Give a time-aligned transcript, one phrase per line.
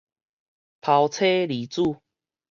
[0.81, 2.01] 拋妻離子